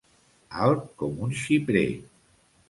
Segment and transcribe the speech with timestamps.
[0.67, 1.85] Alt com un xiprer.